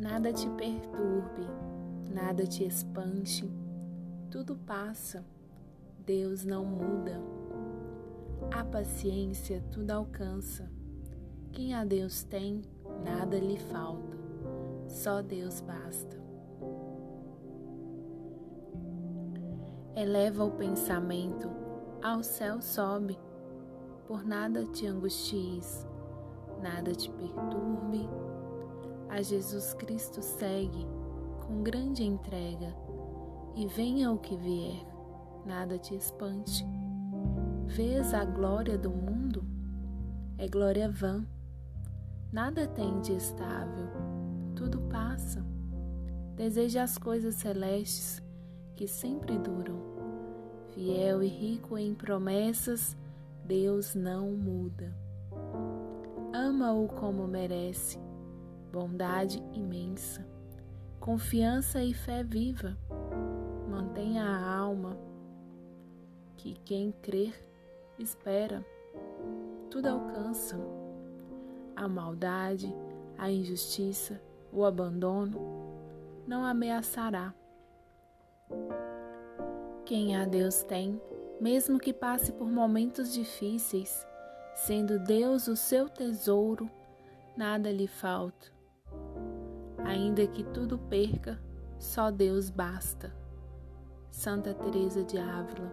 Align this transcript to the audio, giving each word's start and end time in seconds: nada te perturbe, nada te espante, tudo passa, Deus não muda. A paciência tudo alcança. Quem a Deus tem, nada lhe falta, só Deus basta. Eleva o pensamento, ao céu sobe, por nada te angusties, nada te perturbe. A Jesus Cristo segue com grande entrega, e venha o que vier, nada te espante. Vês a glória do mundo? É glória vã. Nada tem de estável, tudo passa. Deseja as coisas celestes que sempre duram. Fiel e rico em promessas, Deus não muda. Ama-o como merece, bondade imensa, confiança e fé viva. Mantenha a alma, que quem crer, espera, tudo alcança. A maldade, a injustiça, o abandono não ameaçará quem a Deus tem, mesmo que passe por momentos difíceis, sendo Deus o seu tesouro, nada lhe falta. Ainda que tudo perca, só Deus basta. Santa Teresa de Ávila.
nada 0.00 0.32
te 0.32 0.48
perturbe, 0.48 1.46
nada 2.10 2.46
te 2.46 2.64
espante, 2.64 3.46
tudo 4.30 4.56
passa, 4.56 5.22
Deus 6.06 6.42
não 6.42 6.64
muda. 6.64 7.20
A 8.50 8.64
paciência 8.64 9.62
tudo 9.70 9.90
alcança. 9.90 10.70
Quem 11.52 11.74
a 11.74 11.84
Deus 11.84 12.22
tem, 12.22 12.62
nada 13.04 13.38
lhe 13.38 13.58
falta, 13.58 14.16
só 14.88 15.20
Deus 15.20 15.60
basta. 15.60 16.18
Eleva 19.94 20.44
o 20.44 20.52
pensamento, 20.52 21.50
ao 22.02 22.22
céu 22.22 22.62
sobe, 22.62 23.18
por 24.06 24.24
nada 24.24 24.64
te 24.64 24.86
angusties, 24.86 25.86
nada 26.62 26.94
te 26.94 27.10
perturbe. 27.10 28.08
A 29.10 29.22
Jesus 29.22 29.74
Cristo 29.74 30.22
segue 30.22 30.86
com 31.44 31.64
grande 31.64 32.04
entrega, 32.04 32.72
e 33.56 33.66
venha 33.66 34.12
o 34.12 34.18
que 34.18 34.36
vier, 34.36 34.86
nada 35.44 35.76
te 35.76 35.96
espante. 35.96 36.64
Vês 37.66 38.14
a 38.14 38.24
glória 38.24 38.78
do 38.78 38.88
mundo? 38.88 39.44
É 40.38 40.46
glória 40.46 40.88
vã. 40.88 41.26
Nada 42.32 42.68
tem 42.68 43.00
de 43.00 43.12
estável, 43.16 43.88
tudo 44.54 44.80
passa. 44.82 45.44
Deseja 46.36 46.84
as 46.84 46.96
coisas 46.96 47.34
celestes 47.34 48.22
que 48.76 48.86
sempre 48.86 49.36
duram. 49.36 49.82
Fiel 50.70 51.20
e 51.20 51.26
rico 51.26 51.76
em 51.76 51.96
promessas, 51.96 52.96
Deus 53.44 53.96
não 53.96 54.30
muda. 54.30 54.96
Ama-o 56.32 56.86
como 56.86 57.26
merece, 57.26 57.98
bondade 58.72 59.42
imensa, 59.52 60.26
confiança 60.98 61.82
e 61.82 61.92
fé 61.92 62.22
viva. 62.22 62.76
Mantenha 63.68 64.24
a 64.24 64.56
alma, 64.56 64.96
que 66.36 66.54
quem 66.64 66.92
crer, 67.02 67.34
espera, 67.98 68.64
tudo 69.70 69.86
alcança. 69.86 70.58
A 71.76 71.88
maldade, 71.88 72.74
a 73.16 73.30
injustiça, 73.30 74.20
o 74.52 74.64
abandono 74.64 75.38
não 76.26 76.44
ameaçará 76.44 77.34
quem 79.90 80.14
a 80.14 80.24
Deus 80.24 80.62
tem, 80.62 81.02
mesmo 81.40 81.76
que 81.76 81.92
passe 81.92 82.30
por 82.30 82.48
momentos 82.48 83.12
difíceis, 83.12 84.06
sendo 84.54 85.00
Deus 85.00 85.48
o 85.48 85.56
seu 85.56 85.88
tesouro, 85.88 86.70
nada 87.36 87.72
lhe 87.72 87.88
falta. 87.88 88.52
Ainda 89.84 90.26
que 90.26 90.44
tudo 90.44 90.78
perca, 90.78 91.40
só 91.78 92.10
Deus 92.10 92.50
basta. 92.50 93.12
Santa 94.10 94.52
Teresa 94.54 95.02
de 95.02 95.18
Ávila. 95.18 95.72